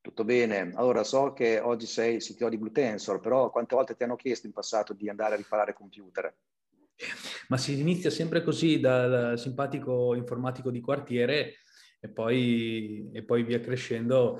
[0.00, 0.72] Tutto bene.
[0.74, 4.46] Allora, so che oggi sei CTO di Blue Tensor, però quante volte ti hanno chiesto
[4.46, 6.36] in passato di andare a riparare computer?
[7.48, 11.56] Ma si inizia sempre così dal simpatico informatico di quartiere
[12.00, 14.38] e poi, e poi via crescendo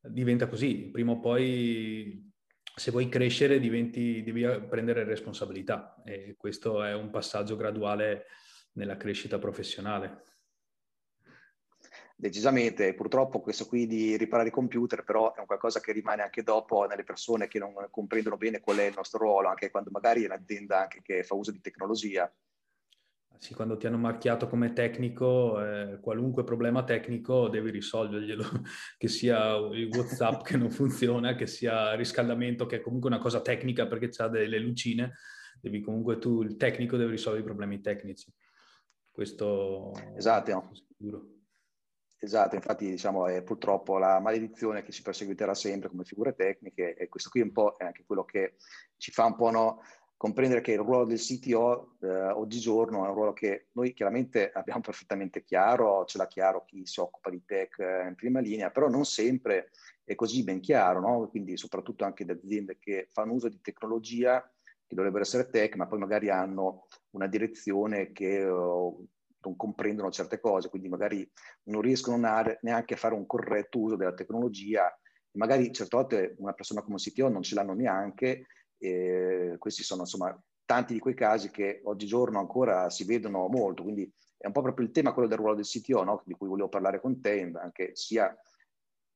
[0.00, 0.90] diventa così.
[0.90, 2.30] Prima o poi,
[2.76, 8.26] se vuoi crescere, diventi, devi prendere responsabilità e questo è un passaggio graduale
[8.72, 10.33] nella crescita professionale.
[12.16, 16.42] Decisamente, purtroppo questo qui di riparare i computer però è un qualcosa che rimane anche
[16.42, 20.22] dopo nelle persone che non comprendono bene qual è il nostro ruolo, anche quando magari
[20.22, 22.32] è un'azienda anche che fa uso di tecnologia
[23.44, 28.42] sì, quando ti hanno marchiato come tecnico, eh, qualunque problema tecnico devi risolverglielo,
[28.96, 33.18] che sia il WhatsApp che non funziona, che sia il riscaldamento, che è comunque una
[33.18, 35.16] cosa tecnica perché ha delle lucine,
[35.60, 38.32] devi comunque tu, il tecnico, devi risolvere i problemi tecnici.
[39.10, 40.50] Questo esatto.
[40.50, 41.33] è sicuro.
[42.24, 47.06] Esatto, infatti diciamo è purtroppo la maledizione che ci perseguiterà sempre come figure tecniche e
[47.06, 48.54] questo qui un po' è anche quello che
[48.96, 49.82] ci fa un po' no,
[50.16, 54.80] comprendere che il ruolo del CTO eh, oggigiorno è un ruolo che noi chiaramente abbiamo
[54.80, 58.88] perfettamente chiaro, ce l'ha chiaro chi si occupa di tech eh, in prima linea, però
[58.88, 59.68] non sempre
[60.02, 61.28] è così ben chiaro, no?
[61.28, 64.40] quindi soprattutto anche da aziende che fanno uso di tecnologia
[64.86, 69.06] che dovrebbero essere tech, ma poi magari hanno una direzione che uh,
[69.44, 71.28] non comprendono certe cose, quindi magari
[71.64, 72.16] non riescono
[72.60, 74.92] neanche a fare un corretto uso della tecnologia,
[75.32, 78.46] magari certe volte una persona come un CTO non ce l'hanno neanche
[78.78, 84.10] e questi sono insomma tanti di quei casi che oggigiorno ancora si vedono molto, quindi
[84.36, 86.22] è un po' proprio il tema quello del ruolo del CTO, no?
[86.26, 88.34] di cui volevo parlare con te, anche sia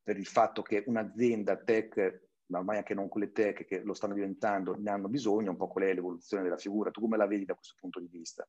[0.02, 4.14] per il fatto che un'azienda tech, ma ormai anche non quelle tech che lo stanno
[4.14, 6.90] diventando, ne hanno bisogno, un po' qual è l'evoluzione della figura.
[6.90, 8.48] Tu come la vedi da questo punto di vista?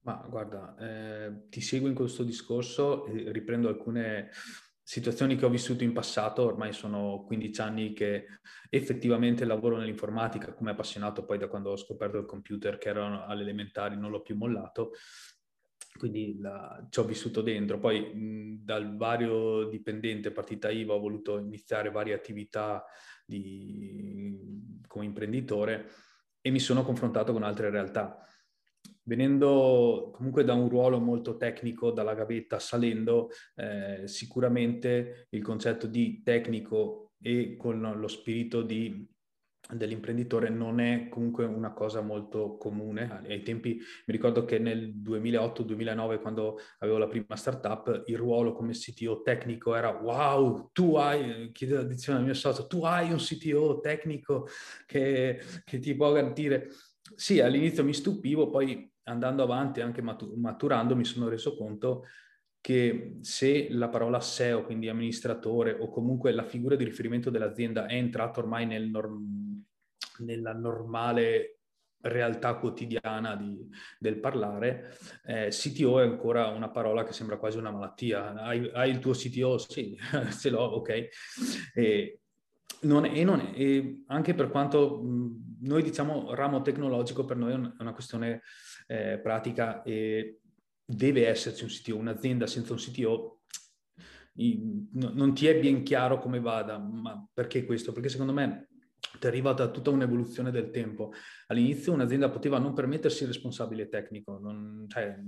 [0.00, 4.30] Ma guarda, eh, ti seguo in questo discorso e riprendo alcune
[4.88, 8.24] situazioni che ho vissuto in passato, ormai sono 15 anni che
[8.70, 13.42] effettivamente lavoro nell'informatica, come appassionato poi da quando ho scoperto il computer che erano alle
[13.42, 14.92] elementari, non l'ho più mollato,
[15.98, 17.78] quindi la, ci ho vissuto dentro.
[17.78, 22.82] Poi mh, dal vario dipendente partita IVA ho voluto iniziare varie attività
[23.26, 25.90] di, come imprenditore
[26.40, 28.24] e mi sono confrontato con altre realtà
[29.08, 36.22] venendo comunque da un ruolo molto tecnico, dalla gavetta, salendo, eh, sicuramente il concetto di
[36.22, 39.08] tecnico e con lo spirito di,
[39.72, 43.22] dell'imprenditore non è comunque una cosa molto comune.
[43.26, 48.74] Ai tempi mi ricordo che nel 2008-2009, quando avevo la prima startup, il ruolo come
[48.74, 53.80] CTO tecnico era wow, tu hai, chiedo addizione al mio socio, tu hai un CTO
[53.80, 54.48] tecnico
[54.84, 56.68] che, che ti può garantire.
[57.14, 62.04] Sì, all'inizio mi stupivo, poi andando avanti, anche maturando, mi sono reso conto
[62.60, 67.94] che se la parola SEO, quindi amministratore o comunque la figura di riferimento dell'azienda è
[67.94, 69.64] entrata ormai nel norm-
[70.18, 71.58] nella normale
[72.00, 73.68] realtà quotidiana di,
[73.98, 78.34] del parlare, eh, CTO è ancora una parola che sembra quasi una malattia.
[78.34, 79.58] Hai, hai il tuo CTO?
[79.58, 79.96] Sì,
[80.38, 81.08] ce l'ho, ok.
[81.74, 82.20] E,
[82.82, 87.36] non è, e non è, e anche per quanto mh, noi diciamo ramo tecnologico, per
[87.36, 88.42] noi è una questione
[88.88, 90.40] eh, pratica e
[90.84, 93.38] deve esserci un CTO, un'azienda senza un CTO
[94.92, 97.92] non ti è ben chiaro come vada, ma perché questo?
[97.92, 98.68] Perché secondo me
[99.18, 101.12] ti arriva da tutta un'evoluzione del tempo.
[101.48, 105.18] All'inizio un'azienda poteva non permettersi il responsabile tecnico, non, cioè,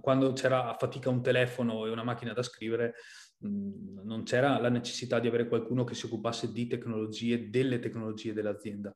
[0.00, 2.94] quando c'era a fatica un telefono e una macchina da scrivere,
[3.40, 8.94] non c'era la necessità di avere qualcuno che si occupasse di tecnologie, delle tecnologie dell'azienda.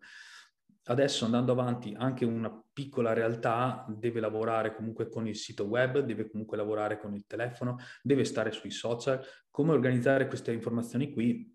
[0.84, 6.28] Adesso andando avanti anche una piccola realtà deve lavorare comunque con il sito web, deve
[6.28, 9.24] comunque lavorare con il telefono, deve stare sui social.
[9.50, 11.50] Come organizzare queste informazioni qui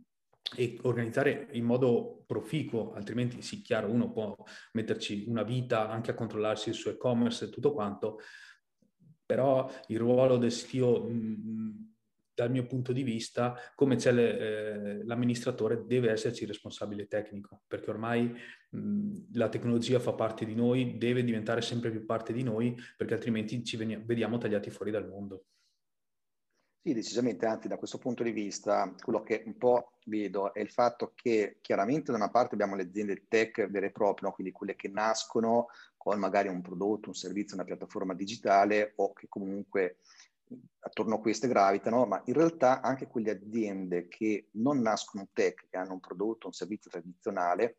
[0.56, 4.34] e organizzare in modo proficuo, altrimenti sì, chiaro, uno può
[4.74, 8.20] metterci una vita anche a controllarsi il suo e-commerce e tutto quanto,
[9.26, 11.10] però il ruolo del CTO
[12.38, 17.90] dal mio punto di vista, come c'è le, eh, l'amministratore, deve esserci responsabile tecnico, perché
[17.90, 18.32] ormai
[18.70, 23.16] mh, la tecnologia fa parte di noi, deve diventare sempre più parte di noi, perché
[23.16, 25.46] altrimenti ci veni- vediamo tagliati fuori dal mondo.
[26.84, 30.70] Sì, decisamente, anzi da questo punto di vista quello che un po' vedo è il
[30.70, 34.34] fatto che chiaramente da una parte abbiamo le aziende tech vere e proprie, no?
[34.34, 35.68] quindi quelle che nascono
[35.98, 39.98] con magari un prodotto, un servizio, una piattaforma digitale o che comunque
[40.80, 45.78] attorno a queste gravitano, ma in realtà anche quelle aziende che non nascono tech, che
[45.78, 47.78] hanno un prodotto, un servizio tradizionale,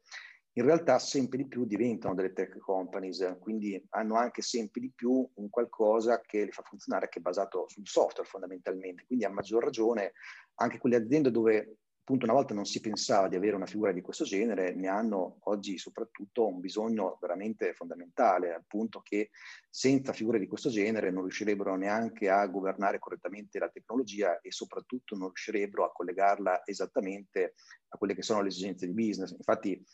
[0.58, 5.28] in realtà sempre di più diventano delle tech companies, quindi hanno anche sempre di più
[5.34, 9.04] un qualcosa che li fa funzionare, che è basato sul software fondamentalmente.
[9.06, 10.14] Quindi a maggior ragione
[10.56, 11.76] anche quelle aziende dove
[12.08, 15.40] appunto una volta non si pensava di avere una figura di questo genere, ne hanno
[15.40, 19.28] oggi soprattutto un bisogno veramente fondamentale, al punto che
[19.68, 25.16] senza figure di questo genere non riuscirebbero neanche a governare correttamente la tecnologia e soprattutto
[25.16, 27.52] non riuscirebbero a collegarla esattamente
[27.88, 29.32] a quelle che sono le esigenze di business.
[29.32, 29.84] Infatti, eh,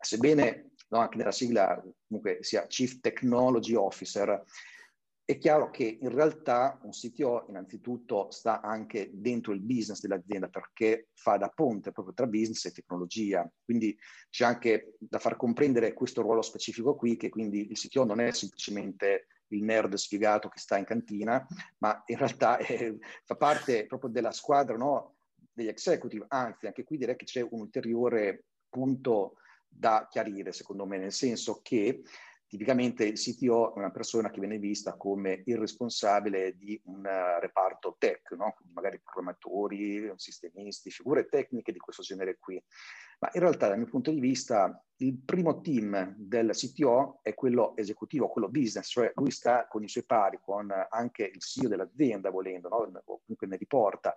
[0.00, 4.44] sebbene no, anche nella sigla comunque sia Chief Technology Officer,
[5.26, 11.08] è chiaro che in realtà un CTO innanzitutto sta anche dentro il business dell'azienda perché
[11.14, 13.50] fa da ponte proprio tra business e tecnologia.
[13.64, 13.96] Quindi
[14.28, 18.32] c'è anche da far comprendere questo ruolo specifico qui, che quindi il CTO non è
[18.32, 21.46] semplicemente il nerd sfigato che sta in cantina,
[21.78, 22.94] ma in realtà è,
[23.24, 25.16] fa parte proprio della squadra no,
[25.52, 26.26] degli executive.
[26.28, 29.36] Anzi, anche qui direi che c'è un ulteriore punto
[29.66, 32.02] da chiarire, secondo me, nel senso che
[32.54, 37.40] Tipicamente il CTO è una persona che viene vista come il responsabile di un uh,
[37.40, 38.54] reparto tech, no?
[38.72, 42.62] Magari programmatori, sistemisti, figure tecniche di questo genere qui.
[43.18, 47.76] Ma in realtà dal mio punto di vista il primo team del CTO è quello
[47.76, 52.30] esecutivo, quello business, cioè lui sta con i suoi pari, con anche il CEO dell'azienda
[52.30, 52.76] volendo, no?
[52.76, 54.14] o comunque ne riporta,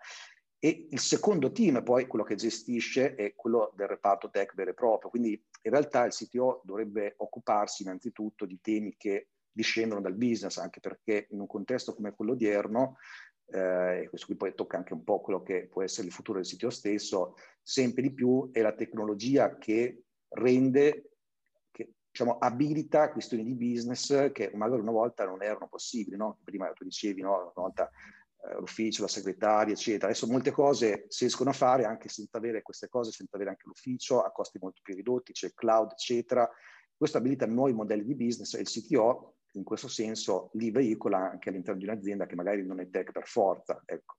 [0.59, 4.73] e il secondo team, poi quello che gestisce, è quello del reparto tech vero e
[4.73, 5.09] proprio.
[5.09, 5.31] Quindi
[5.61, 11.27] in realtà il CTO dovrebbe occuparsi innanzitutto di temi che discendono dal business, anche perché
[11.31, 12.97] in un contesto come quello odierno,
[13.49, 16.39] eh, e questo qui poi tocca anche un po' quello che può essere il futuro
[16.39, 21.11] del CTO stesso, sempre di più è la tecnologia che rende,
[22.09, 26.17] diciamo, abilita questioni di business che magari una volta non erano possibili.
[26.17, 26.39] No?
[26.43, 27.35] Prima tu dicevi, no?
[27.35, 27.89] una volta
[28.59, 30.07] l'ufficio, la segretaria, eccetera.
[30.07, 33.63] Adesso molte cose si riescono a fare anche senza avere queste cose, senza avere anche
[33.65, 36.49] l'ufficio, a costi molto più ridotti, c'è il cloud, eccetera.
[36.95, 41.49] Questo abilita nuovi modelli di business e il CTO in questo senso li veicola anche
[41.49, 43.81] all'interno di un'azienda che magari non è tech per forza.
[43.85, 44.15] Ecco.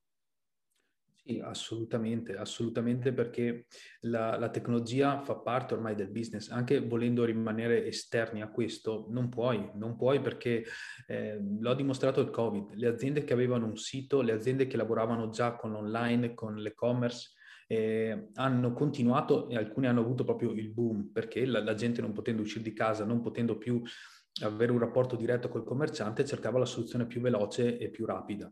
[1.28, 3.66] Sì, assolutamente, assolutamente perché
[4.00, 9.28] la, la, tecnologia fa parte ormai del business, anche volendo rimanere esterni a questo, non
[9.28, 10.64] puoi, non puoi perché
[11.06, 15.28] eh, l'ho dimostrato il Covid, le aziende che avevano un sito, le aziende che lavoravano
[15.28, 17.32] già con l'online, con l'e-commerce,
[17.66, 22.14] eh, hanno continuato e alcune hanno avuto proprio il boom perché la, la gente non
[22.14, 23.82] potendo uscire di casa, non potendo più
[24.44, 28.50] avere un rapporto diretto col commerciante, cercava la soluzione più veloce e più rapida.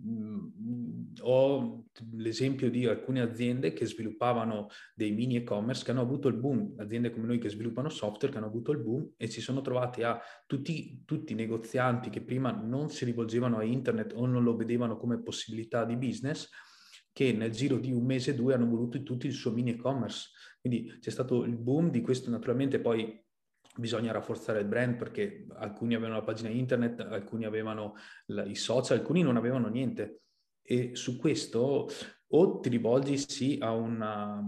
[0.00, 6.36] Mm, ho l'esempio di alcune aziende che sviluppavano dei mini e-commerce che hanno avuto il
[6.36, 9.60] boom, aziende come noi che sviluppano software che hanno avuto il boom e si sono
[9.60, 14.42] trovati a tutti, tutti i negozianti che prima non si rivolgevano a internet o non
[14.42, 16.48] lo vedevano come possibilità di business,
[17.12, 20.30] che nel giro di un mese o due hanno voluto tutti il suo mini e-commerce.
[20.60, 23.22] Quindi c'è stato il boom di questo, naturalmente poi
[23.74, 27.94] bisogna rafforzare il brand perché alcuni avevano la pagina internet, alcuni avevano
[28.26, 30.20] la, i social, alcuni non avevano niente.
[30.62, 31.88] E su questo
[32.34, 34.42] o ti rivolgi sì a una,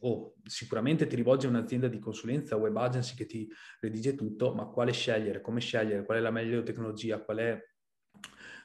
[0.00, 3.48] o sicuramente ti rivolgi a un'azienda di consulenza, web agency che ti
[3.80, 7.60] redige tutto, ma quale scegliere, come scegliere, qual è la meglio tecnologia, qual è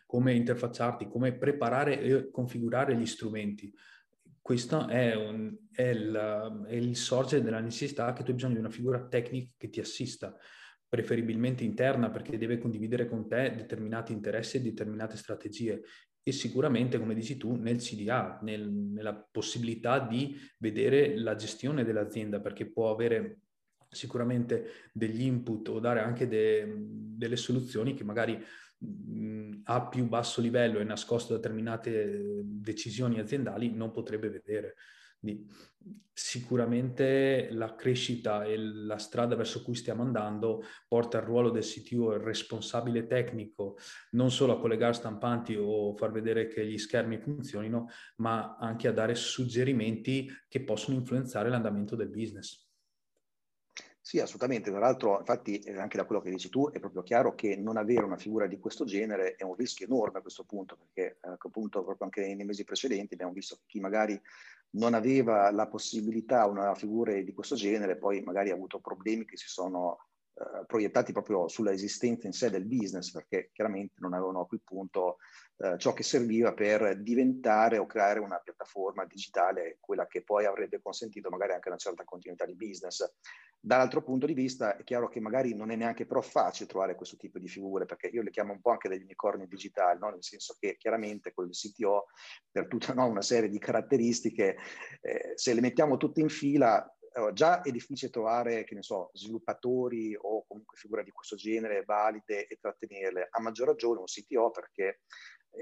[0.05, 3.73] come interfacciarti, come preparare e configurare gli strumenti
[4.41, 8.59] questo è, un, è, il, è, il, sorgere della necessità che tu hai bisogno di
[8.59, 10.35] una figura tecnica che ti assista,
[10.87, 15.83] preferibilmente interna perché deve condividere con te determinati interessi e determinate strategie.
[16.23, 22.39] e sicuramente, come dici tu, nel CDA, nel, nella possibilità di vedere la gestione dell'azienda,
[22.39, 23.39] perché può avere
[23.89, 28.41] sicuramente degli input o dare anche de, delle soluzioni che magari
[29.63, 34.75] a più basso livello e nascosto da determinate decisioni aziendali non potrebbe vedere.
[35.19, 35.47] Quindi,
[36.11, 42.13] sicuramente la crescita e la strada verso cui stiamo andando porta il ruolo del CTO,
[42.13, 43.77] il responsabile tecnico,
[44.11, 48.93] non solo a collegare stampanti o far vedere che gli schermi funzionino, ma anche a
[48.93, 52.70] dare suggerimenti che possono influenzare l'andamento del business.
[54.05, 54.71] Sì, assolutamente.
[54.71, 57.77] Tra l'altro, infatti, eh, anche da quello che dici tu, è proprio chiaro che non
[57.77, 61.35] avere una figura di questo genere è un rischio enorme a questo punto, perché eh,
[61.37, 64.19] appunto proprio anche nei mesi precedenti abbiamo visto che chi magari
[64.71, 69.37] non aveva la possibilità, una figura di questo genere, poi magari ha avuto problemi che
[69.37, 69.99] si sono
[70.41, 74.61] eh, proiettati proprio sulla esistenza in sé del business, perché chiaramente non avevano a quel
[74.63, 75.17] punto
[75.57, 80.81] eh, ciò che serviva per diventare o creare una piattaforma digitale, quella che poi avrebbe
[80.81, 83.07] consentito magari anche una certa continuità di business.
[83.63, 87.15] Dall'altro punto di vista è chiaro che magari non è neanche però facile trovare questo
[87.15, 90.09] tipo di figure, perché io le chiamo un po' anche degli unicorni digitali, no?
[90.09, 92.07] nel senso che chiaramente quel CTO,
[92.49, 94.57] per tutta no, una serie di caratteristiche,
[95.01, 99.09] eh, se le mettiamo tutte in fila, eh, già è difficile trovare, che ne so,
[99.13, 103.27] sviluppatori o comunque figure di questo genere valide e trattenerle.
[103.29, 105.01] A maggior ragione un CTO perché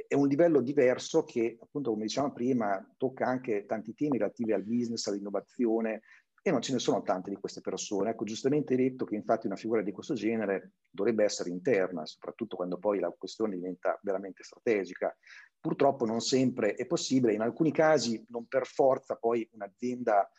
[0.07, 4.63] è un livello diverso che, appunto, come dicevamo prima, tocca anche tanti temi relativi al
[4.63, 6.01] business, all'innovazione,
[6.41, 8.11] e non ce ne sono tante di queste persone.
[8.11, 12.77] Ecco, giustamente detto che infatti una figura di questo genere dovrebbe essere interna, soprattutto quando
[12.77, 15.15] poi la questione diventa veramente strategica.
[15.59, 20.29] Purtroppo non sempre è possibile, in alcuni casi non per forza poi un'azienda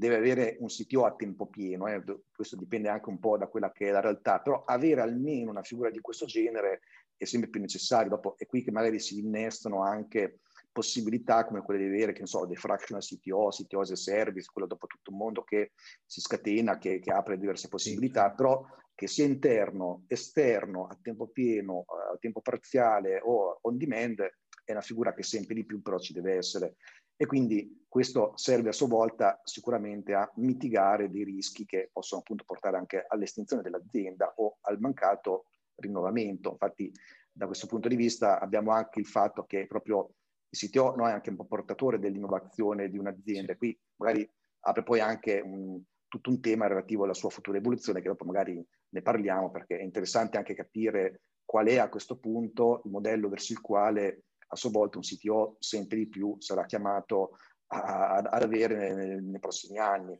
[0.00, 2.02] deve avere un CTO a tempo pieno, eh?
[2.34, 5.62] questo dipende anche un po' da quella che è la realtà, però avere almeno una
[5.62, 6.80] figura di questo genere
[7.18, 8.08] è sempre più necessario.
[8.08, 10.38] Dopo è qui che magari si innestano anche
[10.72, 14.48] possibilità come quelle di avere, che ne so, dei fractional CTO, CTO as a service,
[14.50, 15.72] quello dopo tutto un mondo che
[16.06, 18.36] si scatena, che, che apre diverse possibilità, sì.
[18.36, 18.64] però
[18.94, 24.26] che sia interno, esterno, a tempo pieno, a tempo parziale o on demand,
[24.70, 26.76] è una figura che sempre di più però ci deve essere.
[27.16, 32.44] E quindi questo serve a sua volta sicuramente a mitigare dei rischi che possono appunto
[32.44, 36.52] portare anche all'estinzione dell'azienda o al mancato rinnovamento.
[36.52, 36.90] Infatti
[37.30, 40.14] da questo punto di vista abbiamo anche il fatto che proprio
[40.48, 44.28] il CTO no, è anche un po' portatore dell'innovazione di un'azienda, qui magari
[44.60, 48.62] apre poi anche un, tutto un tema relativo alla sua futura evoluzione che dopo magari
[48.88, 53.52] ne parliamo perché è interessante anche capire qual è a questo punto il modello verso
[53.52, 57.38] il quale a sua volta un CTO sempre di più sarà chiamato
[57.72, 60.18] ad avere nei, nei prossimi anni.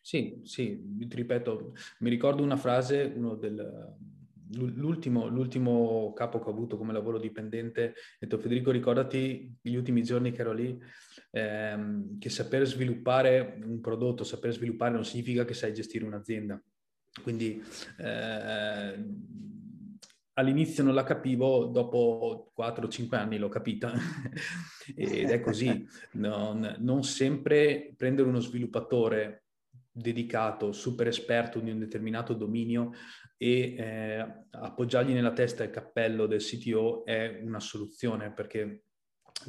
[0.00, 3.96] Sì, sì, ti ripeto, mi ricordo una frase, uno del,
[4.54, 10.02] l'ultimo, l'ultimo, capo che ho avuto come lavoro dipendente, ha detto Federico ricordati gli ultimi
[10.02, 10.78] giorni che ero lì,
[11.32, 16.60] ehm, che saper sviluppare un prodotto, saper sviluppare non significa che sai gestire un'azienda.
[17.22, 17.62] Quindi
[17.98, 19.04] eh,
[20.38, 23.92] all'inizio non la capivo, dopo 4-5 anni l'ho capita
[24.94, 25.86] ed è così.
[26.12, 29.44] Non, non, sempre prendere uno sviluppatore
[29.90, 32.92] dedicato, super esperto di un determinato dominio
[33.36, 38.84] e eh, appoggiargli nella testa il cappello del CTO è una soluzione perché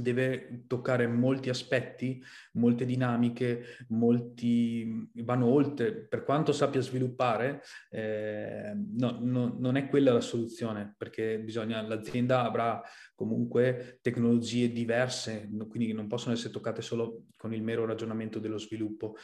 [0.02, 9.20] deve toccare molti aspetti, molte dinamiche, molti vanno oltre, per quanto sappia sviluppare, eh, no,
[9.22, 12.82] no, non è quella la soluzione, perché bisogna, l'azienda avrà
[13.16, 19.16] comunque tecnologie diverse, quindi non possono essere toccate solo con il mero ragionamento dello sviluppo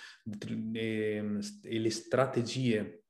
[0.74, 3.05] e, e le strategie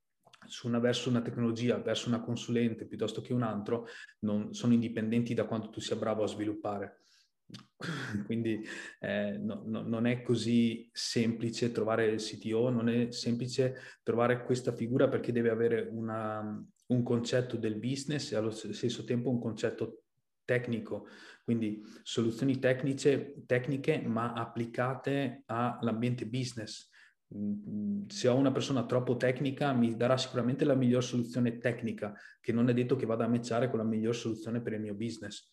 [0.47, 3.87] su una, verso una tecnologia, verso una consulente piuttosto che un altro,
[4.19, 7.03] non, sono indipendenti da quanto tu sia bravo a sviluppare.
[8.25, 8.65] Quindi
[8.99, 14.73] eh, no, no, non è così semplice trovare il CTO, non è semplice trovare questa
[14.73, 20.03] figura perché deve avere una, un concetto del business e allo stesso tempo un concetto
[20.43, 21.07] tecnico,
[21.43, 26.89] quindi soluzioni tecniche, tecniche ma applicate all'ambiente business.
[27.35, 32.51] Mm, se ho una persona troppo tecnica mi darà sicuramente la miglior soluzione tecnica, che
[32.51, 35.51] non è detto che vada a matchare con la miglior soluzione per il mio business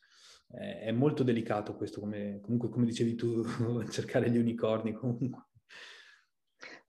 [0.53, 3.43] è molto delicato questo, come, comunque come dicevi tu,
[3.91, 5.47] cercare gli unicorni comunque.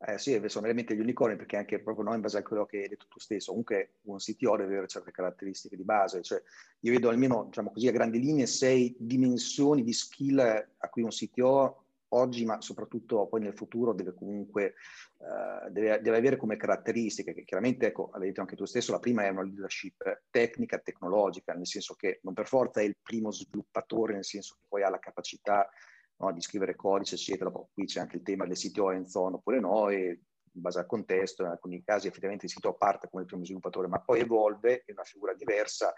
[0.05, 2.82] Eh sì, sono veramente gli unicorni perché anche proprio noi in base a quello che
[2.82, 6.41] hai detto tu stesso, comunque un CTO deve avere certe caratteristiche di base, cioè
[6.82, 11.10] io vedo almeno, diciamo così, a grandi linee sei dimensioni di skill a cui un
[11.10, 11.82] CTO
[12.13, 14.75] oggi, ma soprattutto poi nel futuro deve comunque
[15.17, 19.00] uh, deve, deve, avere come caratteristiche che chiaramente, ecco, avete detto anche tu stesso, la
[19.00, 23.32] prima è una leadership tecnica, tecnologica, nel senso che non per forza è il primo
[23.32, 25.67] sviluppatore, nel senso che poi ha la capacità
[26.17, 27.51] no, di scrivere codice, eccetera.
[27.51, 30.20] Poi qui c'è anche il tema del CTO zona oppure no, e
[30.53, 33.88] in base al contesto, in alcuni casi effettivamente il sito parte come il primo sviluppatore,
[33.88, 35.93] ma poi evolve, è una figura diversa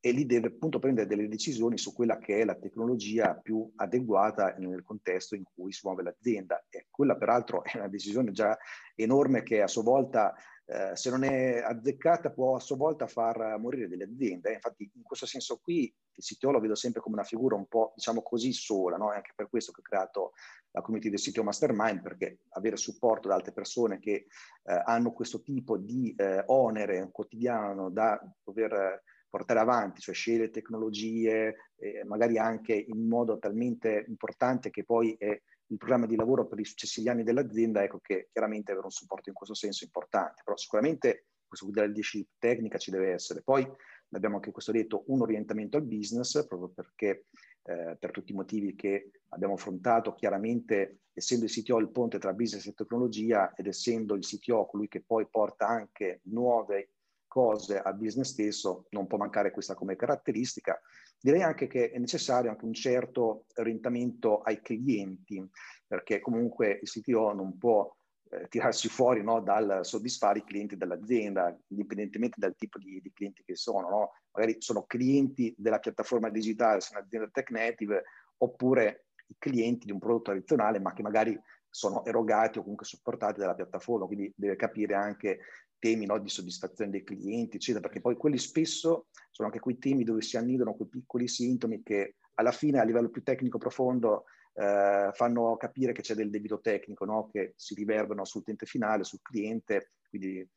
[0.00, 4.54] e lì deve appunto prendere delle decisioni su quella che è la tecnologia più adeguata
[4.58, 6.64] nel contesto in cui si muove l'azienda.
[6.68, 8.56] E quella peraltro è una decisione già
[8.94, 10.34] enorme che a sua volta
[10.70, 14.52] eh, se non è azzeccata può a sua volta far morire delle aziende.
[14.52, 17.92] Infatti in questo senso qui il CTO lo vedo sempre come una figura un po'
[17.94, 19.10] diciamo così sola, no?
[19.12, 20.32] è anche per questo che ho creato
[20.72, 25.40] la community del CTO Mastermind, perché avere supporto da altre persone che eh, hanno questo
[25.40, 32.74] tipo di eh, onere quotidiano da dover portare avanti, cioè scegliere tecnologie, eh, magari anche
[32.74, 37.24] in modo talmente importante che poi è il programma di lavoro per i successivi anni
[37.24, 41.68] dell'azienda, ecco che chiaramente avere un supporto in questo senso è importante, però sicuramente questo
[41.70, 43.42] leadership tecnica ci deve essere.
[43.42, 43.66] Poi
[44.10, 47.26] abbiamo anche questo detto, un orientamento al business, proprio perché
[47.62, 52.32] eh, per tutti i motivi che abbiamo affrontato, chiaramente essendo il CTO il ponte tra
[52.32, 56.92] business e tecnologia ed essendo il CTO colui che poi porta anche nuove
[57.38, 60.76] cose al business stesso, non può mancare questa come caratteristica.
[61.20, 65.48] Direi anche che è necessario anche un certo orientamento ai clienti,
[65.86, 67.88] perché comunque il CTO non può
[68.30, 73.44] eh, tirarsi fuori no, dal soddisfare i clienti dell'azienda, indipendentemente dal tipo di, di clienti
[73.44, 73.88] che sono.
[73.88, 74.10] No?
[74.32, 78.02] Magari sono clienti della piattaforma digitale, se un'azienda tech native,
[78.38, 81.40] oppure i clienti di un prodotto tradizionale, ma che magari
[81.70, 85.38] sono erogati o comunque supportati dalla piattaforma, quindi deve capire anche
[85.78, 90.04] temi no, di soddisfazione dei clienti, eccetera, perché poi quelli spesso sono anche quei temi
[90.04, 95.10] dove si annidano quei piccoli sintomi che alla fine a livello più tecnico profondo eh,
[95.12, 99.92] fanno capire che c'è del debito tecnico no, che si riverberano sull'utente finale, sul cliente,
[100.08, 100.48] quindi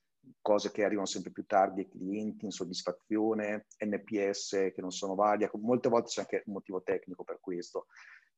[0.42, 5.58] cose che arrivano sempre più tardi ai clienti, insoddisfazione, NPS che non sono validi, ecco,
[5.58, 7.88] molte volte c'è anche un motivo tecnico per questo.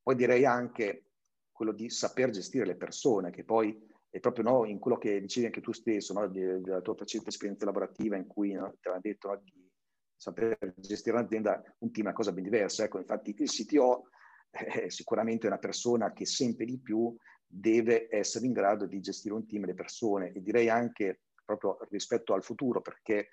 [0.02, 1.04] Poi direi anche
[1.52, 5.46] quello di saper gestire le persone, che poi è proprio no, in quello che dicevi
[5.46, 9.26] anche tu stesso, no, della tua precedente esperienza lavorativa in cui no, ti avevano detto
[9.26, 9.68] no, di
[10.14, 12.84] saper gestire un'azienda, un team è una cosa ben diversa.
[12.84, 14.04] Ecco, infatti il CTO
[14.52, 17.12] è sicuramente una persona che sempre di più
[17.44, 21.78] deve essere in grado di gestire un team e le persone e direi anche proprio
[21.90, 23.30] rispetto al futuro perché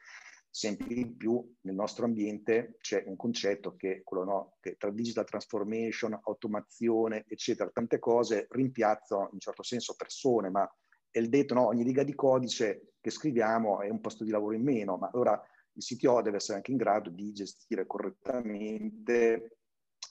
[0.51, 5.25] sempre di più nel nostro ambiente c'è un concetto che quello no, che tra digital
[5.25, 10.69] transformation, automazione, eccetera, tante cose rimpiazzano in un certo senso persone, ma
[11.11, 14.55] è il detto, no, ogni riga di codice che scriviamo è un posto di lavoro
[14.55, 15.39] in meno, ma allora
[15.73, 19.57] il CTO deve essere anche in grado di gestire correttamente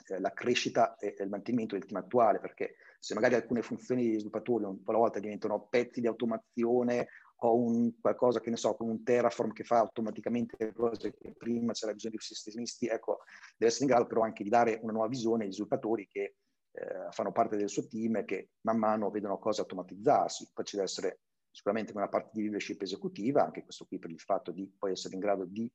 [0.08, 4.14] eh, la crescita e, il mantenimento del team attuale, perché se magari alcune funzioni di
[4.14, 7.08] sviluppatori un po' alla volta diventano pezzi di automazione
[7.42, 11.32] ho un qualcosa che ne so, come un Terraform che fa automaticamente le cose che
[11.36, 13.20] prima c'era bisogno di sistemisti, ecco,
[13.56, 16.34] deve essere in grado però anche di dare una nuova visione agli sviluppatori che
[16.72, 20.50] eh, fanno parte del suo team e che man mano vedono cose automatizzarsi.
[20.52, 24.20] Poi ci deve essere sicuramente una parte di leadership esecutiva, anche questo qui per il
[24.20, 25.70] fatto di poi essere in grado di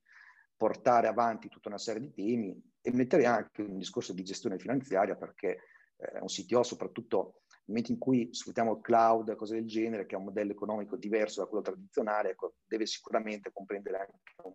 [0.55, 5.15] portare avanti tutta una serie di temi e mettere anche un discorso di gestione finanziaria
[5.15, 5.59] perché
[5.97, 10.15] eh, un CTO soprattutto nel momento in cui sfruttiamo il cloud cose del genere, che
[10.15, 14.53] è un modello economico diverso da quello tradizionale, ecco, deve sicuramente comprendere anche un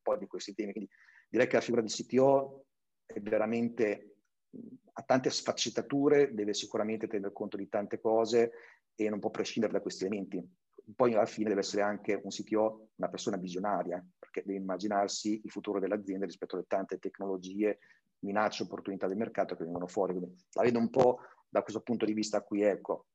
[0.00, 0.72] po' di questi temi.
[0.72, 0.90] Quindi
[1.28, 2.66] direi che la figura di CTO
[3.04, 4.14] è veramente
[4.94, 8.52] ha tante sfaccettature, deve sicuramente tenere conto di tante cose
[8.94, 10.42] e non può prescindere da questi elementi.
[10.94, 15.50] Poi alla fine deve essere anche un CTO una persona visionaria, perché deve immaginarsi il
[15.50, 17.78] futuro dell'azienda rispetto alle tante tecnologie,
[18.20, 20.12] minacce, opportunità del mercato che vengono fuori.
[20.12, 23.06] Quindi la vedo un po' da questo punto di vista qui, ecco.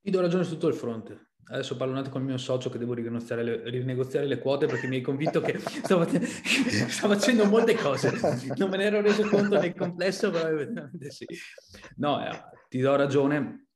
[0.00, 1.31] Ti do ragione su tutto il fronte.
[1.44, 4.66] Adesso parlo un attimo con il mio socio che devo rinegoziare le, rinegoziare le quote
[4.66, 8.12] perché mi hai convinto che sto, sto, facendo molte cose.
[8.56, 11.26] Non me ne ero reso conto nel complesso, però evidentemente sì.
[11.96, 12.30] No, eh,
[12.68, 13.66] ti do ragione.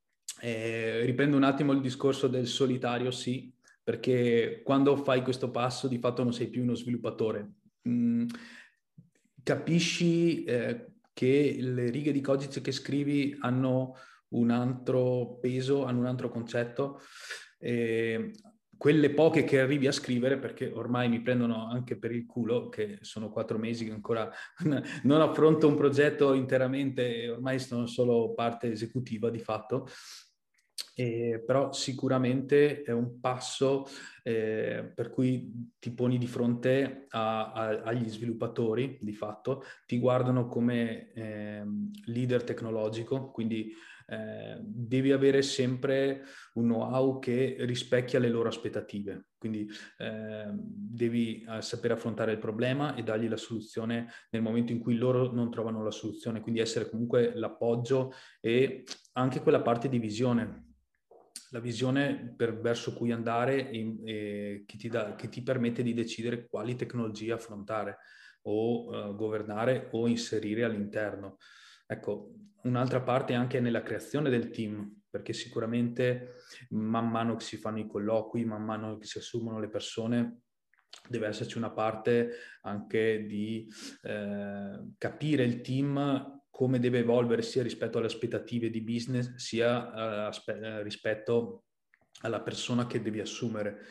[0.41, 3.53] Eh, riprendo un attimo il discorso del solitario, sì,
[3.83, 7.53] perché quando fai questo passo di fatto non sei più uno sviluppatore.
[7.89, 8.27] Mm,
[9.43, 13.97] capisci eh, che le righe di codice che scrivi hanno
[14.29, 17.01] un altro peso, hanno un altro concetto.
[17.59, 18.33] E
[18.77, 22.99] quelle poche che arrivi a scrivere, perché ormai mi prendono anche per il culo, che
[23.01, 24.31] sono quattro mesi che ancora
[25.05, 29.87] non affronto un progetto interamente, ormai sono solo parte esecutiva di fatto.
[30.99, 33.87] Eh, però sicuramente è un passo
[34.23, 40.47] eh, per cui ti poni di fronte a, a, agli sviluppatori, di fatto, ti guardano
[40.47, 41.63] come eh,
[42.07, 43.75] leader tecnologico, quindi
[44.07, 46.23] eh, devi avere sempre
[46.55, 49.27] un know-how che rispecchia le loro aspettative.
[49.37, 54.79] Quindi eh, devi eh, sapere affrontare il problema e dargli la soluzione nel momento in
[54.79, 59.99] cui loro non trovano la soluzione, quindi essere comunque l'appoggio e anche quella parte di
[59.99, 60.65] visione
[61.51, 65.95] la visione per, verso cui andare e, e che, ti da, che, ti permette di
[65.95, 67.99] decidere quali tecnologie affrontare
[68.43, 71.39] o uh, governare o inserire all'interno.
[71.87, 76.35] Ecco, un'altra parte anche nella creazione del team, perché sicuramente
[76.71, 80.41] man mano che si fanno i colloqui, man mano che si assumono le persone,
[81.09, 82.31] deve esserci una parte
[82.63, 83.69] anche di
[84.03, 90.27] eh, capire il team come deve evolvere sia rispetto alle aspettative di business, sia uh,
[90.29, 91.65] aspe- rispetto
[92.23, 93.85] alla persona che devi assumere.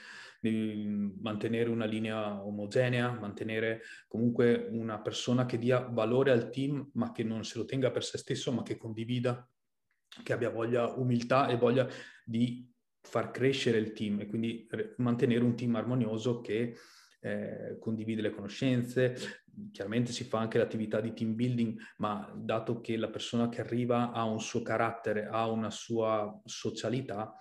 [0.46, 7.12] Devi mantenere una linea omogenea, mantenere comunque una persona che dia valore al team, ma
[7.12, 9.50] che non se lo tenga per se stesso, ma che condivida,
[10.22, 11.88] che abbia voglia, umiltà e voglia
[12.24, 16.76] di far crescere il team e quindi mantenere un team armonioso che
[17.22, 19.16] eh, condivide le conoscenze,
[19.72, 24.12] chiaramente si fa anche l'attività di team building, ma dato che la persona che arriva
[24.12, 27.34] ha un suo carattere, ha una sua socialità,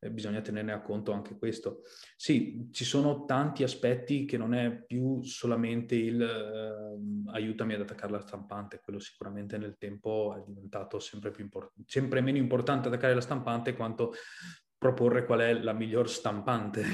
[0.00, 1.82] eh, bisogna tenerne a conto anche questo.
[2.16, 8.12] Sì, ci sono tanti aspetti che non è più solamente il eh, aiutami ad attaccare
[8.12, 13.20] la stampante, quello sicuramente nel tempo è diventato sempre, import- sempre meno importante attaccare la
[13.20, 14.12] stampante quanto
[14.76, 16.84] proporre qual è la miglior stampante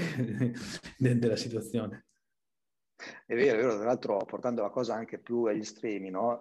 [0.97, 2.07] della situazione.
[3.27, 6.41] È vero, è vero, tra l'altro portando la cosa anche più agli estremi, no?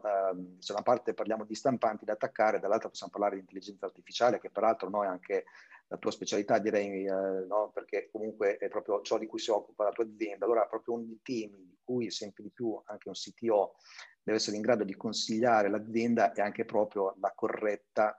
[0.59, 4.39] Se da una parte parliamo di stampanti da attaccare, dall'altra possiamo parlare di intelligenza artificiale,
[4.39, 5.45] che peraltro noi anche
[5.87, 7.71] la tua specialità direi, uh, no?
[7.73, 10.45] perché comunque è proprio ciò di cui si occupa la tua azienda.
[10.45, 13.75] Allora proprio uno dei temi di cui sempre di più anche un CTO
[14.23, 18.17] deve essere in grado di consigliare l'azienda è anche proprio la corretta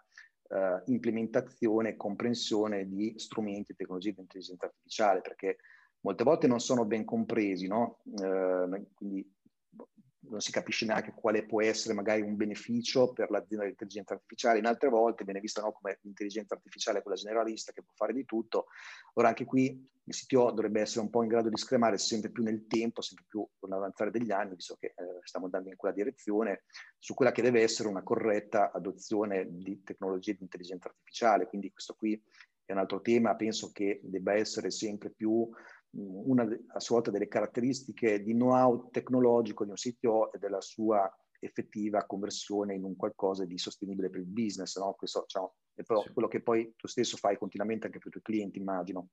[0.48, 5.57] uh, implementazione e comprensione di strumenti e tecnologie di intelligenza artificiale, perché
[6.00, 8.00] molte volte non sono ben compresi, no?
[8.05, 9.35] Eh, quindi
[10.28, 14.66] non si capisce neanche quale può essere magari un beneficio per l'azienda dell'intelligenza artificiale, in
[14.66, 18.66] altre volte viene vista no, come l'intelligenza artificiale quella generalista che può fare di tutto.
[19.14, 22.42] Ora anche qui il CTO dovrebbe essere un po' in grado di scremare sempre più
[22.42, 25.94] nel tempo, sempre più con l'avanzare degli anni, visto che eh, stiamo andando in quella
[25.94, 26.64] direzione,
[26.98, 31.46] su quella che deve essere una corretta adozione di tecnologie di intelligenza artificiale.
[31.46, 32.20] Quindi questo qui
[32.66, 35.48] è un altro tema, penso che debba essere sempre più
[35.96, 41.11] una a sua volta delle caratteristiche di know-how tecnologico di un sito e della sua
[41.38, 44.78] effettiva conversione in un qualcosa di sostenibile per il business.
[44.78, 44.94] No?
[44.94, 46.12] Questo diciamo, è sì.
[46.12, 49.09] quello che poi tu stesso fai continuamente anche per i tuoi clienti, immagino.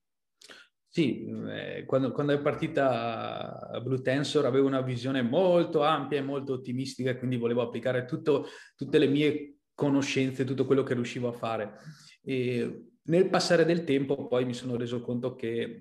[0.87, 6.53] Sì, eh, quando, quando, è partita Blue Tensor avevo una visione molto ampia e molto
[6.53, 11.77] ottimistica, quindi volevo applicare tutto, tutte le mie conoscenze, tutto quello che riuscivo a fare.
[12.21, 15.79] E nel passare del tempo poi mi sono reso conto che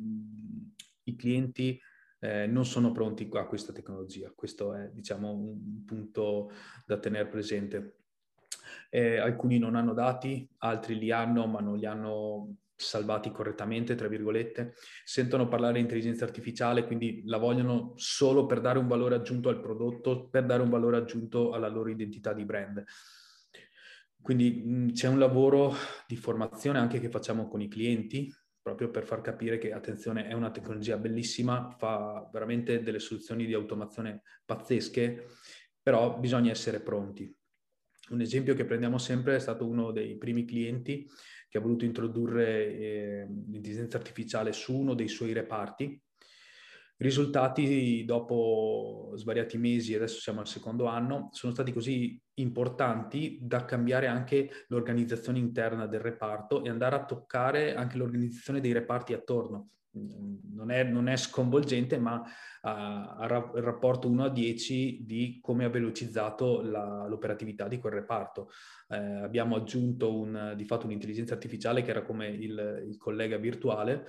[1.05, 1.81] i clienti
[2.21, 4.33] eh, non sono pronti a questa tecnologia.
[4.35, 6.51] Questo è, diciamo, un punto
[6.87, 7.97] da tenere presente.
[8.91, 14.09] Eh, alcuni non hanno dati, altri li hanno, ma non li hanno salvati correttamente, tra
[14.09, 19.49] virgolette, sentono parlare di intelligenza artificiale, quindi la vogliono solo per dare un valore aggiunto
[19.49, 22.83] al prodotto, per dare un valore aggiunto alla loro identità di brand.
[24.21, 25.73] Quindi mh, c'è un lavoro
[26.07, 30.33] di formazione anche che facciamo con i clienti, proprio per far capire che, attenzione, è
[30.33, 35.27] una tecnologia bellissima, fa veramente delle soluzioni di automazione pazzesche,
[35.83, 37.35] però bisogna essere pronti.
[38.11, 41.09] Un esempio che prendiamo sempre è stato uno dei primi clienti
[41.49, 46.01] che ha voluto introdurre eh, l'intelligenza artificiale su uno dei suoi reparti
[47.01, 54.07] risultati dopo svariati mesi, adesso siamo al secondo anno, sono stati così importanti da cambiare
[54.07, 59.71] anche l'organizzazione interna del reparto e andare a toccare anche l'organizzazione dei reparti attorno.
[59.93, 62.23] Non è, non è sconvolgente, ma
[62.61, 67.95] ha uh, il rapporto 1 a 10 di come ha velocizzato la, l'operatività di quel
[67.95, 68.51] reparto.
[68.89, 74.07] Eh, abbiamo aggiunto un, di fatto un'intelligenza artificiale che era come il, il collega virtuale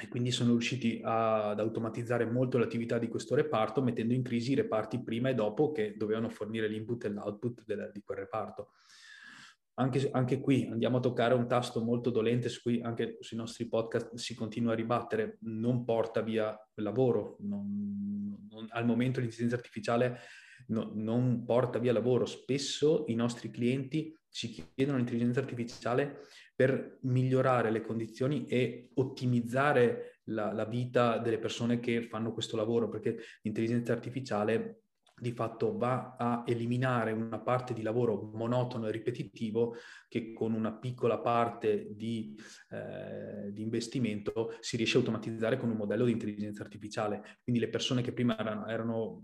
[0.00, 4.52] e quindi sono riusciti a, ad automatizzare molto l'attività di questo reparto, mettendo in crisi
[4.52, 8.72] i reparti prima e dopo che dovevano fornire l'input e l'output del, di quel reparto.
[9.76, 13.66] Anche, anche, qui andiamo a toccare un tasto molto dolente su cui anche sui nostri
[13.66, 20.20] podcast si continua a ribattere, non porta via lavoro, non, non, al momento l'intelligenza artificiale
[20.68, 26.20] no, non porta via lavoro, spesso i nostri clienti ci chiedono l'intelligenza artificiale
[26.54, 32.88] per migliorare le condizioni e ottimizzare la, la vita delle persone che fanno questo lavoro,
[32.88, 34.84] perché l'intelligenza artificiale
[35.16, 39.76] di fatto va a eliminare una parte di lavoro monotono e ripetitivo
[40.08, 42.36] che con una piccola parte di,
[42.70, 47.38] eh, di, investimento si riesce a automatizzare con un modello di intelligenza artificiale.
[47.42, 49.22] Quindi le persone che prima erano, erano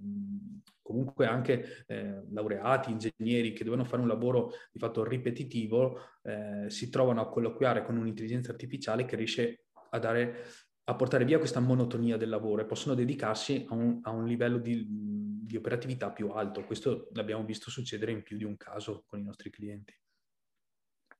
[0.90, 6.90] comunque anche eh, laureati, ingegneri che dovevano fare un lavoro di fatto ripetitivo, eh, si
[6.90, 10.44] trovano a colloquiare con un'intelligenza artificiale che riesce a dare
[10.84, 14.58] a portare via questa monotonia del lavoro e possono dedicarsi a un, a un livello
[14.58, 16.64] di, di, operatività più alto.
[16.64, 19.96] Questo l'abbiamo visto succedere in più di un caso con i nostri clienti.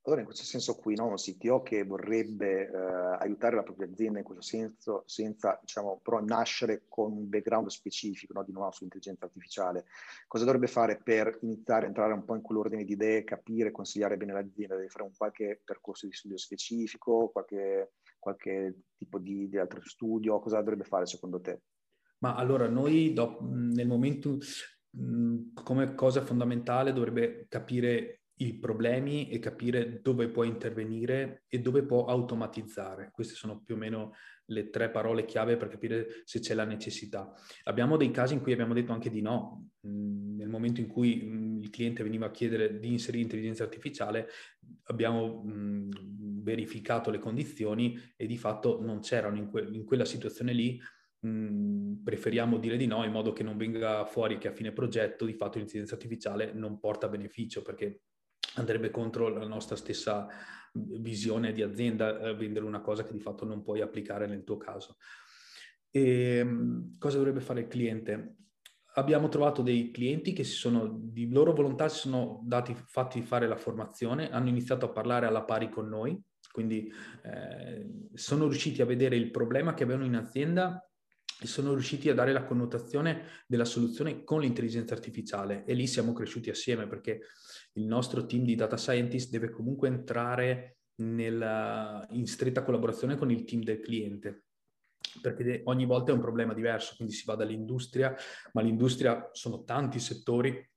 [0.02, 1.08] Allora, in questo senso qui, no?
[1.08, 2.76] un CTO che vorrebbe eh,
[3.18, 8.32] aiutare la propria azienda in questo senso, senza, diciamo, però nascere con un background specifico,
[8.32, 8.42] no?
[8.42, 9.84] di nuovo sull'intelligenza artificiale,
[10.26, 14.16] cosa dovrebbe fare per iniziare a entrare un po' in quell'ordine di idee, capire, consigliare
[14.16, 14.74] bene l'azienda?
[14.76, 20.38] Deve fare un qualche percorso di studio specifico, qualche qualche tipo di, di altro studio?
[20.38, 21.62] Cosa dovrebbe fare secondo te?
[22.18, 24.38] Ma allora noi dopo, nel momento,
[25.64, 32.06] come cosa fondamentale, dovrebbe capire i problemi e capire dove può intervenire e dove può
[32.06, 33.10] automatizzare.
[33.12, 34.12] Queste sono più o meno
[34.46, 37.32] le tre parole chiave per capire se c'è la necessità.
[37.64, 39.68] Abbiamo dei casi in cui abbiamo detto anche di no.
[39.82, 44.28] Nel momento in cui il cliente veniva a chiedere di inserire intelligenza artificiale,
[44.84, 45.44] abbiamo
[46.42, 50.80] verificato le condizioni e di fatto non c'erano in, que- in quella situazione lì.
[52.02, 55.34] Preferiamo dire di no in modo che non venga fuori che a fine progetto di
[55.34, 58.00] fatto l'intelligenza artificiale non porta beneficio perché
[58.60, 60.28] andrebbe contro la nostra stessa
[60.72, 64.56] visione di azienda eh, vendere una cosa che di fatto non puoi applicare nel tuo
[64.56, 64.96] caso.
[65.90, 68.36] E, ehm, cosa dovrebbe fare il cliente?
[68.94, 73.46] Abbiamo trovato dei clienti che si sono, di loro volontà si sono dati, fatti fare
[73.46, 76.20] la formazione, hanno iniziato a parlare alla pari con noi,
[76.50, 76.92] quindi
[77.22, 80.89] eh, sono riusciti a vedere il problema che avevano in azienda
[81.40, 85.64] e sono riusciti a dare la connotazione della soluzione con l'intelligenza artificiale.
[85.64, 87.20] E lì siamo cresciuti assieme perché
[87.74, 93.44] il nostro team di data scientist deve comunque entrare nella, in stretta collaborazione con il
[93.44, 94.44] team del cliente
[95.20, 98.14] perché ogni volta è un problema diverso, quindi si va dall'industria,
[98.52, 100.68] ma l'industria sono tanti settori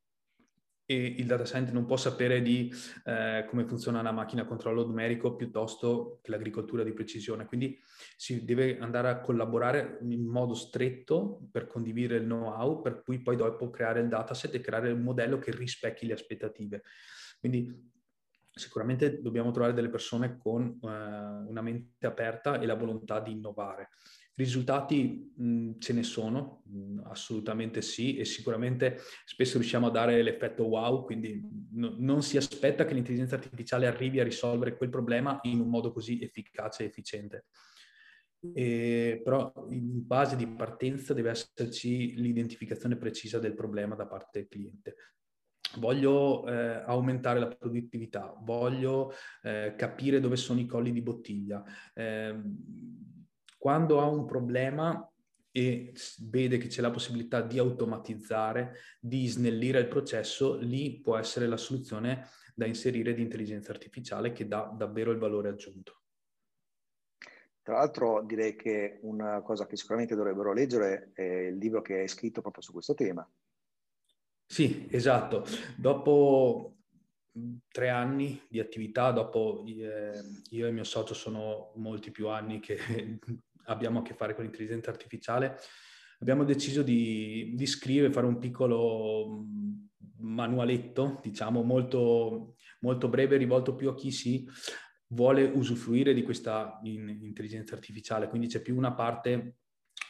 [0.94, 2.72] e il data scientist non può sapere di
[3.06, 7.46] eh, come funziona una macchina a controllo numerico piuttosto che l'agricoltura di precisione.
[7.46, 7.80] Quindi
[8.16, 13.36] si deve andare a collaborare in modo stretto per condividere il know-how, per cui poi
[13.36, 16.84] dopo creare il dataset e creare un modello che rispecchi le aspettative.
[17.40, 17.92] Quindi
[18.56, 23.90] sicuramente dobbiamo trovare delle persone con eh, una mente aperta e la volontà di innovare.
[24.36, 30.64] Risultati mh, ce ne sono, mh, assolutamente sì, e sicuramente spesso riusciamo a dare l'effetto
[30.64, 31.40] wow, quindi
[31.74, 35.92] no, non si aspetta che l'intelligenza artificiale arrivi a risolvere quel problema in un modo
[35.92, 37.46] così efficace e efficiente.
[38.56, 44.48] E, però in base di partenza deve esserci l'identificazione precisa del problema da parte del
[44.50, 44.96] cliente.
[45.78, 51.64] Voglio eh, aumentare la produttività, voglio eh, capire dove sono i colli di bottiglia.
[51.94, 52.36] Eh,
[53.64, 55.10] quando ha un problema
[55.50, 61.48] e vede che c'è la possibilità di automatizzare, di snellire il processo, lì può essere
[61.48, 66.02] la soluzione da inserire di intelligenza artificiale che dà davvero il valore aggiunto.
[67.62, 72.10] Tra l'altro direi che una cosa che sicuramente dovrebbero leggere è il libro che hai
[72.10, 73.26] scritto proprio su questo tema.
[74.46, 75.46] Sì, esatto.
[75.78, 76.80] Dopo
[77.70, 82.78] tre anni di attività, dopo eh, io e mio socio sono molti più anni che
[83.66, 85.58] abbiamo a che fare con l'intelligenza artificiale,
[86.20, 89.74] abbiamo deciso di, di scrivere, fare un piccolo mm,
[90.20, 94.48] manualetto, diciamo, molto, molto breve, rivolto più a chi si
[95.08, 98.28] vuole usufruire di questa in, intelligenza artificiale.
[98.28, 99.58] Quindi c'è più una parte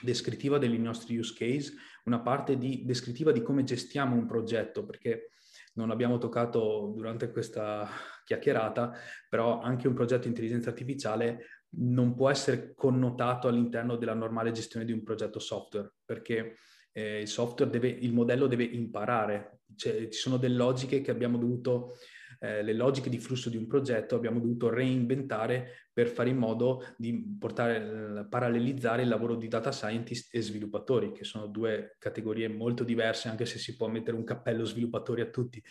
[0.02, 1.74] descrittiva dei nostri use case,
[2.06, 5.30] una parte di, descrittiva di come gestiamo un progetto, perché
[5.76, 7.88] non abbiamo toccato durante questa
[8.24, 8.94] chiacchierata,
[9.30, 14.86] però anche un progetto di intelligenza artificiale non può essere connotato all'interno della normale gestione
[14.86, 16.58] di un progetto software, perché
[16.92, 19.62] eh, il software deve, il modello deve imparare.
[19.76, 21.96] Cioè, ci sono delle logiche che abbiamo dovuto,
[22.40, 26.86] eh, le logiche di flusso di un progetto abbiamo dovuto reinventare per fare in modo
[26.98, 32.48] di portare, eh, parallelizzare il lavoro di data scientist e sviluppatori, che sono due categorie
[32.50, 35.64] molto diverse, anche se si può mettere un cappello sviluppatori a tutti.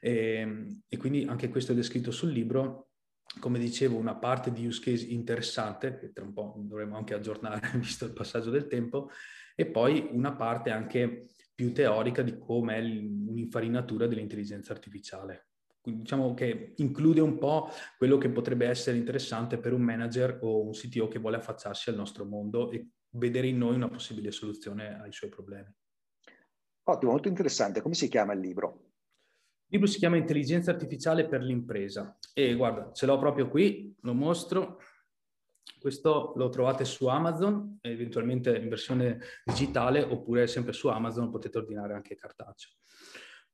[0.00, 2.89] E, ehm, e quindi anche questo è descritto sul libro
[3.38, 7.70] come dicevo, una parte di use case interessante, che tra un po' dovremo anche aggiornare
[7.78, 9.10] visto il passaggio del tempo,
[9.54, 15.48] e poi una parte anche più teorica di come è un'infarinatura dell'intelligenza artificiale.
[15.82, 20.72] diciamo che include un po' quello che potrebbe essere interessante per un manager o un
[20.72, 25.12] CTO che vuole affacciarsi al nostro mondo e vedere in noi una possibile soluzione ai
[25.12, 25.70] suoi problemi.
[26.84, 27.82] Ottimo, molto interessante.
[27.82, 28.89] Come si chiama il libro?
[29.72, 34.14] Il libro si chiama Intelligenza artificiale per l'impresa e guarda, ce l'ho proprio qui, lo
[34.14, 34.80] mostro.
[35.78, 41.94] Questo lo trovate su Amazon, eventualmente in versione digitale, oppure sempre su Amazon potete ordinare
[41.94, 42.72] anche cartaceo.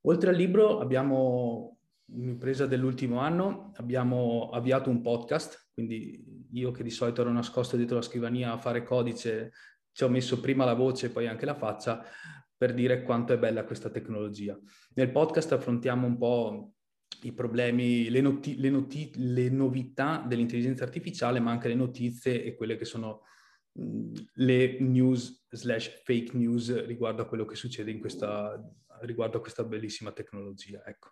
[0.06, 6.88] Oltre al libro abbiamo un'impresa dell'ultimo anno, abbiamo avviato un podcast, quindi io che di
[6.88, 9.52] solito ero nascosto dietro la scrivania a fare codice,
[9.92, 12.02] ci ho messo prima la voce e poi anche la faccia
[12.56, 14.58] per dire quanto è bella questa tecnologia.
[14.94, 16.72] Nel podcast affrontiamo un po'
[17.22, 22.54] i problemi, le, noti- le, noti- le novità dell'intelligenza artificiale, ma anche le notizie e
[22.54, 23.22] quelle che sono
[24.34, 28.58] le news slash fake news riguardo a quello che succede in questa,
[29.02, 30.82] riguardo a questa bellissima tecnologia.
[30.86, 31.10] Ecco.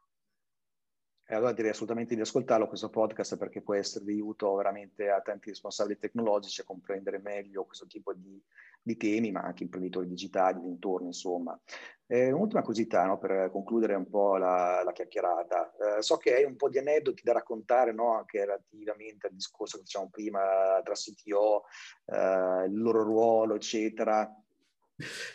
[1.27, 5.23] E allora direi assolutamente di ascoltarlo questo podcast perché può essere di aiuto veramente a
[5.23, 8.43] tanti responsabili tecnologici a comprendere meglio questo tipo di,
[8.85, 11.59] di temi, ma anche imprenditori digitali, dintorni, insomma.
[12.07, 15.73] Eh, un'ultima cosità no, per concludere un po' la, la chiacchierata.
[15.97, 19.79] Eh, so che hai un po' di aneddoti da raccontare no, anche relativamente al discorso
[19.79, 20.41] che diciamo prima
[20.85, 21.65] tra CTO,
[22.05, 24.31] eh, il loro ruolo, eccetera.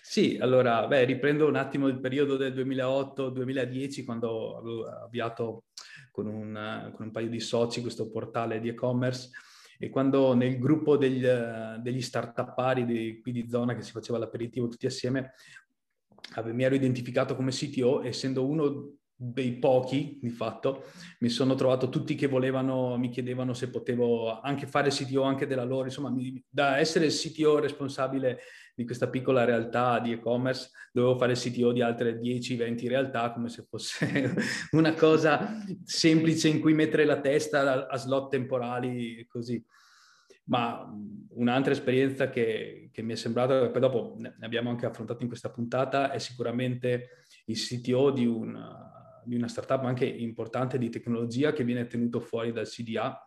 [0.01, 5.63] Sì, allora, beh, riprendo un attimo il periodo del 2008-2010 quando avevo avviato
[6.11, 9.31] con un, con un, paio di soci questo portale di e-commerce
[9.81, 14.67] e quando nel gruppo degli, degli start-upari di, qui di zona che si faceva l'aperitivo
[14.67, 15.31] tutti assieme
[16.43, 20.85] mi ero identificato come CTO essendo uno dei pochi, di fatto,
[21.19, 25.65] mi sono trovato tutti che volevano, mi chiedevano se potevo anche fare CTO anche della
[25.65, 28.39] loro, insomma, mi, da essere il CTO responsabile
[28.73, 33.49] di questa piccola realtà di e-commerce, dovevo fare il CTO di altre 10-20 realtà come
[33.49, 34.33] se fosse
[34.71, 39.61] una cosa semplice in cui mettere la testa a slot temporali così.
[40.45, 40.89] Ma
[41.31, 45.51] un'altra esperienza che, che mi è sembrata, poi dopo ne abbiamo anche affrontato in questa
[45.51, 48.88] puntata, è sicuramente il CTO di una,
[49.29, 53.23] di una startup anche importante di tecnologia che viene tenuto fuori dal CDA,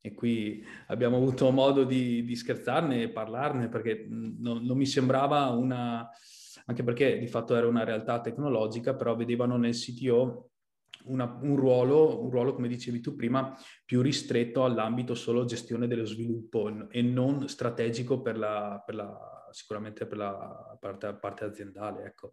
[0.00, 5.48] e qui abbiamo avuto modo di, di scherzarne e parlarne perché non, non, mi sembrava
[5.48, 6.08] una,
[6.66, 10.50] anche perché di fatto era una realtà tecnologica, però vedevano nel CTO
[11.06, 16.04] una, un, ruolo, un ruolo, come dicevi tu prima, più ristretto all'ambito solo gestione dello
[16.04, 22.04] sviluppo e non strategico per la, per la sicuramente per la parte, parte aziendale.
[22.04, 22.32] Ecco.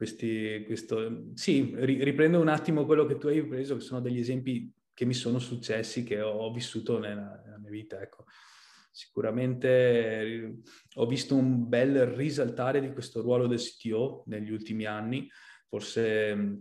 [0.00, 4.72] Questi, questo, sì, riprendo un attimo quello che tu hai preso, che sono degli esempi
[4.94, 8.00] che mi sono successi, che ho vissuto nella, nella mia vita.
[8.00, 8.24] Ecco.
[8.90, 10.62] Sicuramente
[10.94, 15.28] ho visto un bel risaltare di questo ruolo del CTO negli ultimi anni,
[15.68, 16.60] forse,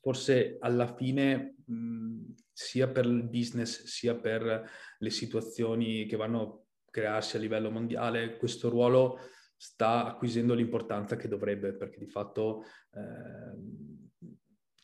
[0.00, 4.68] forse alla fine mh, sia per il business sia per
[4.98, 9.20] le situazioni che vanno a crearsi a livello mondiale, questo ruolo
[9.58, 14.30] sta acquisendo l'importanza che dovrebbe, perché di fatto eh,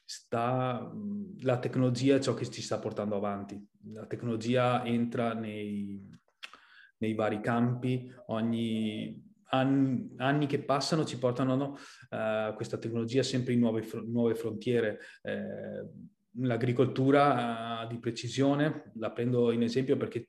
[0.05, 0.93] sta,
[1.41, 3.65] la tecnologia è ciò che ci sta portando avanti.
[3.93, 6.07] La tecnologia entra nei,
[6.99, 11.79] nei vari campi, ogni anni, anni che passano ci portano no,
[12.11, 14.99] uh, questa tecnologia sempre in nuove, nuove frontiere.
[15.23, 15.87] Eh,
[16.39, 20.27] l'agricoltura di precisione, la prendo in esempio perché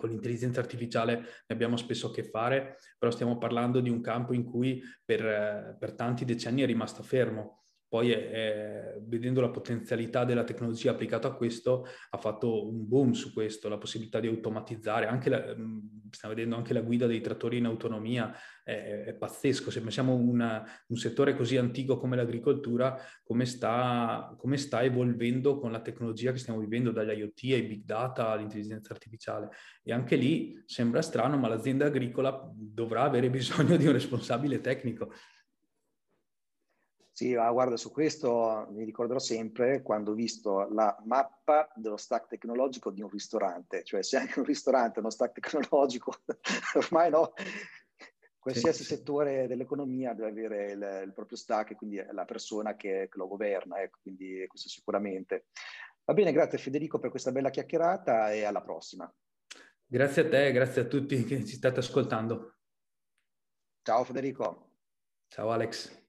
[0.00, 4.32] con l'intelligenza artificiale ne abbiamo spesso a che fare, però stiamo parlando di un campo
[4.32, 10.24] in cui per, uh, per tanti decenni è rimasto fermo poi eh, vedendo la potenzialità
[10.24, 15.08] della tecnologia applicata a questo ha fatto un boom su questo, la possibilità di automatizzare,
[15.08, 15.78] anche la, mm,
[16.10, 20.64] stiamo vedendo anche la guida dei trattori in autonomia, è, è pazzesco, se pensiamo a
[20.86, 26.38] un settore così antico come l'agricoltura, come sta, come sta evolvendo con la tecnologia che
[26.38, 29.48] stiamo vivendo dagli IoT ai big data all'intelligenza artificiale
[29.82, 35.12] e anche lì sembra strano ma l'azienda agricola dovrà avere bisogno di un responsabile tecnico.
[37.20, 42.28] Sì, ma guarda, su questo mi ricorderò sempre quando ho visto la mappa dello stack
[42.28, 46.14] tecnologico di un ristorante, cioè se anche un ristorante ha uno stack tecnologico,
[46.76, 47.34] ormai no,
[48.38, 48.94] qualsiasi sì.
[48.94, 53.18] settore dell'economia deve avere il, il, proprio stack e quindi è la persona che, che
[53.18, 55.48] lo governa, ecco, quindi questo sicuramente.
[56.06, 59.14] Va bene, grazie Federico per questa bella chiacchierata e alla prossima.
[59.84, 62.54] Grazie a te, grazie a tutti che ci state ascoltando.
[63.82, 64.70] Ciao Federico.
[65.28, 65.99] Ciao Alex.